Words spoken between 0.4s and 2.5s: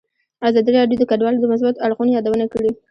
ازادي راډیو د کډوال د مثبتو اړخونو یادونه